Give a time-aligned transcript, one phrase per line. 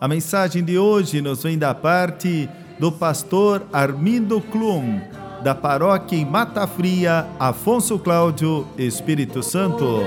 [0.00, 5.00] a mensagem de hoje nos vem da parte do pastor Armindo Klum,
[5.42, 10.00] da paróquia em Mata Fria, Afonso Cláudio, Espírito Santo.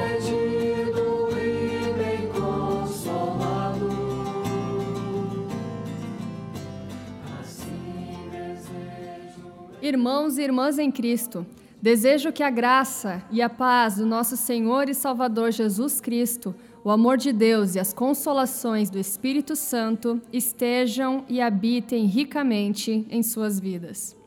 [9.81, 11.43] Irmãos e irmãs em Cristo,
[11.81, 16.53] desejo que a graça e a paz do nosso Senhor e Salvador Jesus Cristo
[16.89, 23.21] o amor de Deus e as consolações do Espírito Santo estejam e habitem ricamente em
[23.21, 24.17] suas vidas.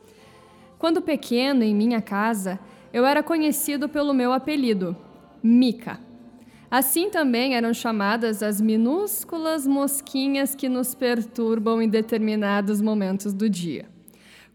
[0.79, 2.57] Quando pequeno, em minha casa,
[2.93, 4.95] eu era conhecido pelo meu apelido,
[5.43, 5.99] Mica.
[6.71, 13.89] Assim também eram chamadas as minúsculas mosquinhas que nos perturbam em determinados momentos do dia.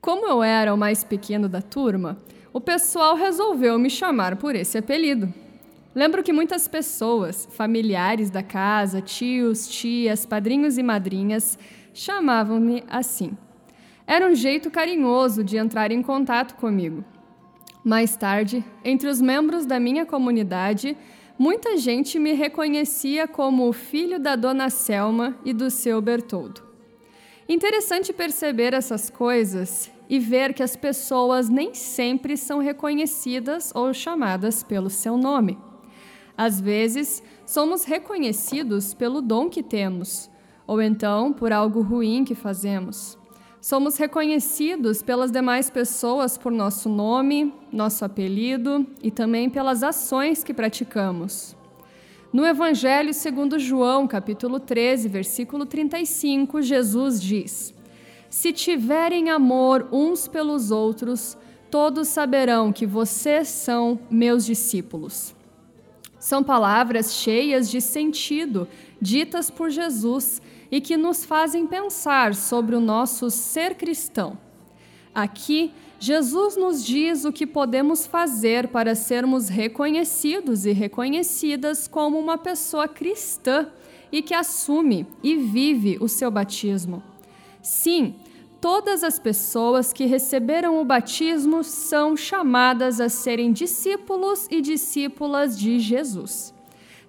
[0.01, 2.17] Como eu era o mais pequeno da turma,
[2.55, 5.31] o pessoal resolveu me chamar por esse apelido.
[5.99, 11.59] Lembro que muitas pessoas, familiares da casa, tios, tias, padrinhos e madrinhas,
[11.93, 13.37] chamavam-me assim.
[14.07, 17.05] Era um jeito carinhoso de entrar em contato comigo.
[17.83, 20.97] Mais tarde, entre os membros da minha comunidade,
[21.37, 26.63] muita gente me reconhecia como o filho da dona Selma e do seu Bertoldo.
[27.49, 34.63] Interessante perceber essas coisas e ver que as pessoas nem sempre são reconhecidas ou chamadas
[34.63, 35.59] pelo seu nome.
[36.39, 40.31] Às vezes, somos reconhecidos pelo dom que temos,
[40.69, 43.19] ou então por algo ruim que fazemos.
[43.61, 50.55] Somos reconhecidos pelas demais pessoas por nosso nome, nosso apelido e também pelas ações que
[50.55, 51.57] praticamos.
[52.33, 57.75] No Evangelho segundo João, capítulo 13, versículo 35, Jesus diz:
[58.31, 61.37] Se tiverem amor uns pelos outros,
[61.69, 65.37] todos saberão que vocês são meus discípulos.
[66.29, 68.69] São palavras cheias de sentido,
[69.01, 74.37] ditas por Jesus e que nos fazem pensar sobre o nosso ser cristão.
[75.15, 82.37] Aqui, Jesus nos diz o que podemos fazer para sermos reconhecidos e reconhecidas como uma
[82.37, 83.67] pessoa cristã
[84.13, 87.03] e que assume e vive o seu batismo.
[87.63, 88.17] Sim,
[88.61, 95.79] todas as pessoas que receberam o batismo são chamadas a serem discípulos e discípulas de
[95.79, 96.55] Jesus.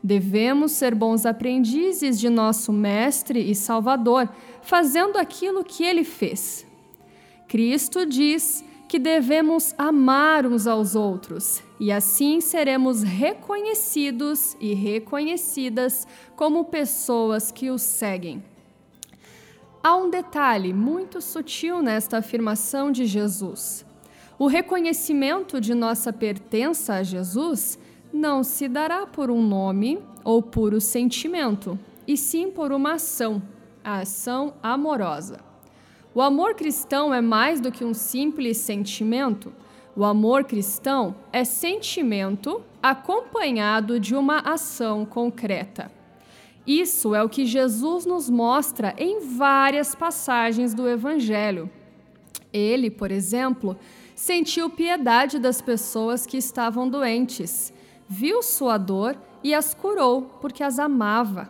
[0.01, 4.29] Devemos ser bons aprendizes de nosso Mestre e Salvador,
[4.61, 6.65] fazendo aquilo que ele fez.
[7.47, 16.65] Cristo diz que devemos amar uns aos outros e assim seremos reconhecidos e reconhecidas como
[16.65, 18.43] pessoas que o seguem.
[19.81, 23.85] Há um detalhe muito sutil nesta afirmação de Jesus.
[24.37, 27.79] O reconhecimento de nossa pertença a Jesus
[28.11, 33.41] não se dará por um nome ou por um sentimento, e sim por uma ação,
[33.81, 35.39] a ação amorosa.
[36.13, 39.53] O amor cristão é mais do que um simples sentimento.
[39.95, 45.98] O amor cristão é sentimento acompanhado de uma ação concreta.
[46.69, 51.67] Isso é o que Jesus nos mostra em várias passagens do Evangelho.
[52.53, 53.75] Ele, por exemplo,
[54.13, 57.73] sentiu piedade das pessoas que estavam doentes,
[58.07, 61.49] viu sua dor e as curou, porque as amava.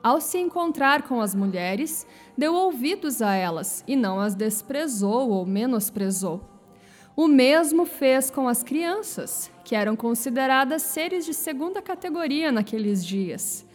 [0.00, 2.06] Ao se encontrar com as mulheres,
[2.38, 6.40] deu ouvidos a elas e não as desprezou ou menosprezou.
[7.16, 13.66] O mesmo fez com as crianças, que eram consideradas seres de segunda categoria naqueles dias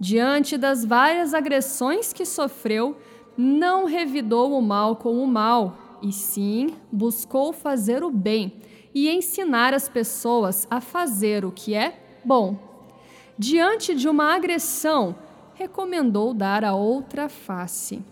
[0.00, 2.96] diante das várias agressões que sofreu,
[3.36, 8.54] não revidou o mal com o mal, e sim buscou fazer o bem
[8.94, 12.56] e ensinar as pessoas a fazer o que é bom.
[13.38, 15.14] Diante de uma agressão,
[15.54, 18.02] recomendou dar a outra face.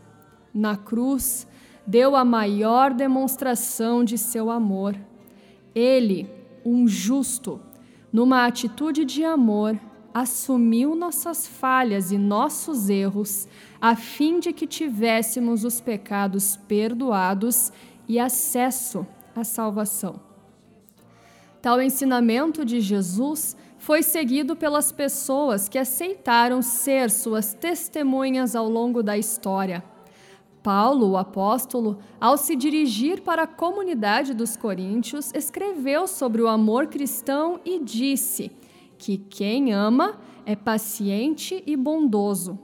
[0.53, 1.47] Na cruz,
[1.87, 4.95] deu a maior demonstração de seu amor.
[5.75, 6.31] Ele,
[6.65, 7.61] um justo,
[8.13, 9.79] numa atitude de amor,
[10.13, 13.47] assumiu nossas falhas e nossos erros,
[13.81, 17.73] a fim de que tivéssemos os pecados perdoados
[18.09, 20.21] e acesso à salvação.
[21.61, 29.03] Tal ensinamento de Jesus foi seguido pelas pessoas que aceitaram ser suas testemunhas ao longo
[29.03, 29.83] da história.
[30.63, 36.89] Paulo, o apóstolo, ao se dirigir para a comunidade dos coríntios, escreveu sobre o amor
[36.89, 38.51] cristão e disse
[38.99, 42.59] que quem ama é paciente e bondoso.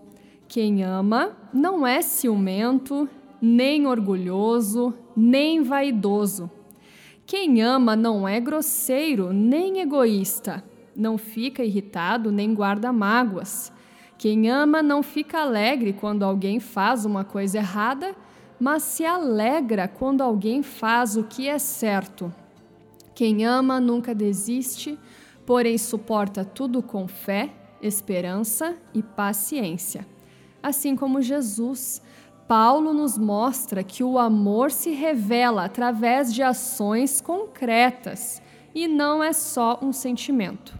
[0.49, 3.09] Quem ama não é ciumento,
[3.41, 6.51] nem orgulhoso, nem vaidoso.
[7.27, 10.63] Quem ama não é grosseiro, nem egoísta.
[10.95, 13.73] Não fica irritado, nem guarda mágoas.
[14.19, 18.15] Quem ama não fica alegre quando alguém faz uma coisa errada,
[18.61, 22.33] mas se alegra quando alguém faz o que é certo.
[23.15, 24.99] Quem ama nunca desiste,
[25.47, 27.53] porém suporta tudo com fé,
[27.83, 30.07] esperança e paciência.
[30.63, 32.01] Assim como Jesus,
[32.49, 38.43] Paulo nos mostra que o amor se revela através de ações concretas
[38.75, 40.79] e não é só um sentimento.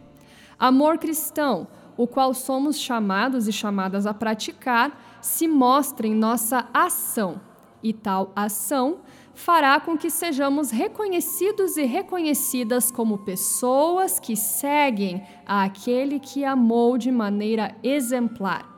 [0.59, 1.67] Amor cristão
[1.97, 7.41] o qual somos chamados e chamadas a praticar, se mostra em nossa ação,
[7.83, 8.99] e tal ação
[9.35, 17.11] fará com que sejamos reconhecidos e reconhecidas como pessoas que seguem aquele que amou de
[17.11, 18.73] maneira exemplar.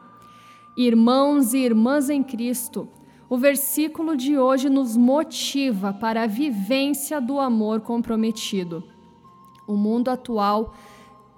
[0.77, 2.89] Irmãos e irmãs em Cristo,
[3.29, 8.85] o versículo de hoje nos motiva para a vivência do amor comprometido.
[9.67, 10.75] O mundo atual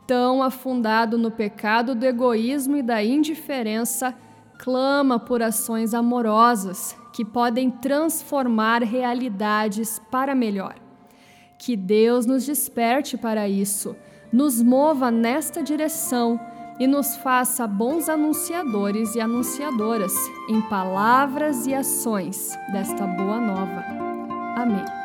[0.06, 4.14] tão afundado no pecado do egoísmo e da indiferença,
[4.58, 10.76] clama por ações amorosas que podem transformar realidades para melhor.
[11.58, 13.96] Que Deus nos desperte para isso,
[14.32, 16.38] nos mova nesta direção
[16.78, 20.14] e nos faça bons anunciadores e anunciadoras
[20.48, 23.84] em palavras e ações desta boa nova.
[24.54, 24.97] Amém.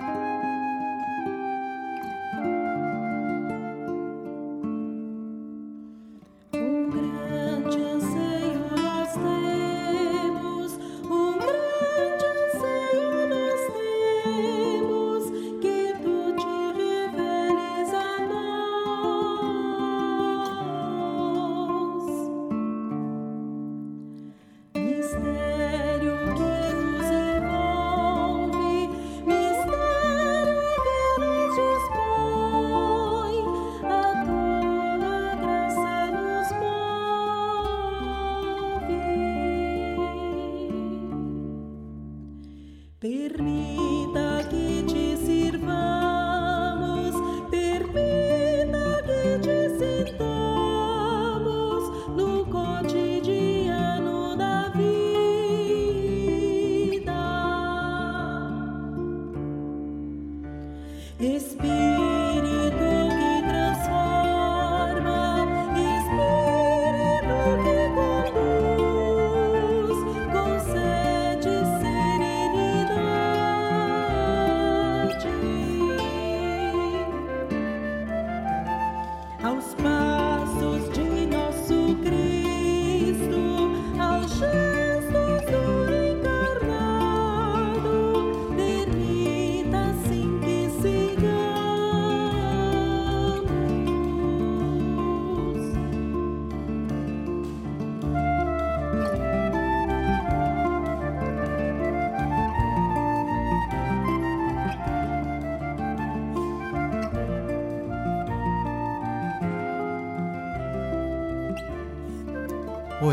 [25.08, 25.43] stay.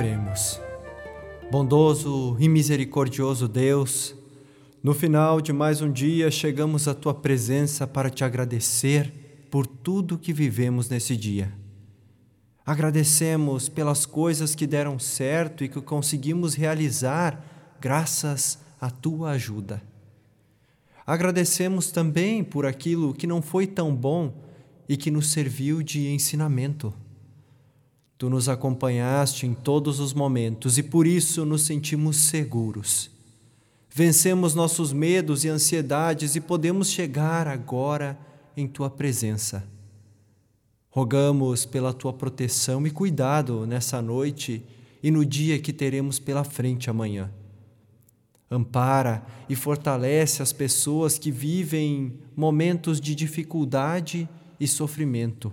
[0.01, 0.59] Oremos.
[1.51, 4.15] Bondoso e misericordioso Deus,
[4.83, 9.13] no final de mais um dia chegamos à tua presença para te agradecer
[9.51, 11.53] por tudo que vivemos nesse dia.
[12.65, 17.45] Agradecemos pelas coisas que deram certo e que conseguimos realizar
[17.79, 19.83] graças à tua ajuda.
[21.07, 24.33] Agradecemos também por aquilo que não foi tão bom
[24.89, 26.91] e que nos serviu de ensinamento.
[28.21, 33.11] Tu nos acompanhaste em todos os momentos e por isso nos sentimos seguros.
[33.89, 38.19] Vencemos nossos medos e ansiedades e podemos chegar agora
[38.55, 39.67] em tua presença.
[40.91, 44.63] Rogamos pela tua proteção e cuidado nessa noite
[45.03, 47.31] e no dia que teremos pela frente amanhã.
[48.51, 54.29] Ampara e fortalece as pessoas que vivem momentos de dificuldade
[54.61, 55.51] e sofrimento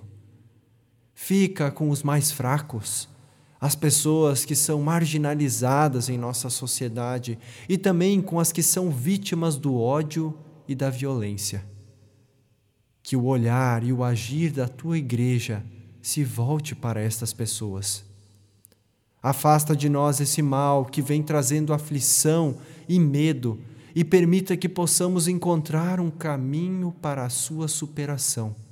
[1.19, 3.09] Fica com os mais fracos,
[3.59, 9.57] as pessoas que são marginalizadas em nossa sociedade e também com as que são vítimas
[9.57, 11.65] do ódio e da violência.
[13.01, 15.65] Que o olhar e o agir da tua igreja
[16.03, 18.05] se volte para estas pessoas.
[19.21, 23.59] Afasta de nós esse mal que vem trazendo aflição e medo
[23.95, 28.66] e permita que possamos encontrar um caminho para a sua superação.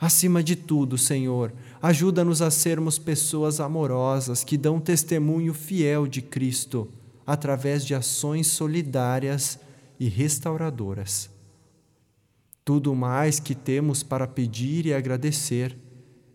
[0.00, 1.52] Acima de tudo, Senhor,
[1.82, 6.88] ajuda-nos a sermos pessoas amorosas que dão testemunho fiel de Cristo
[7.26, 9.58] através de ações solidárias
[9.98, 11.28] e restauradoras.
[12.64, 15.76] Tudo mais que temos para pedir e agradecer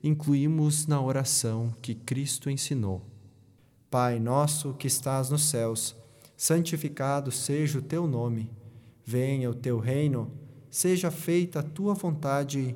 [0.03, 3.01] incluímos na oração que Cristo ensinou.
[3.89, 5.95] Pai nosso que estás nos céus,
[6.35, 8.49] santificado seja o teu nome.
[9.05, 10.31] Venha o teu reino,
[10.69, 12.75] seja feita a tua vontade,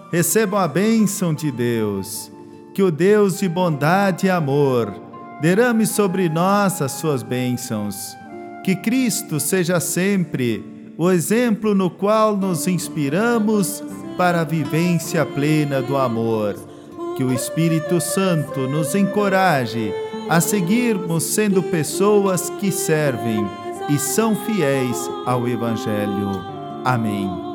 [0.11, 2.31] recebam a bênção de Deus.
[2.73, 4.93] Que o Deus de bondade e amor
[5.41, 8.15] derrame sobre nós as suas bênçãos.
[8.63, 13.83] Que Cristo seja sempre o exemplo no qual nos inspiramos
[14.17, 16.71] para a vivência plena do amor
[17.15, 19.93] que o Espírito Santo nos encoraje
[20.29, 23.45] a seguirmos sendo pessoas que servem
[23.89, 26.43] e são fiéis ao Evangelho.
[26.83, 27.50] Amém.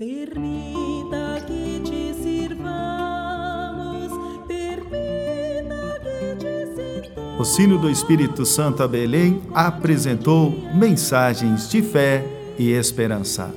[0.00, 4.10] Permita que te sirvamos,
[4.48, 7.38] permita que te sirvamos.
[7.38, 12.24] O sino do Espírito Santo a Belém apresentou mensagens de fé
[12.58, 13.54] e esperança.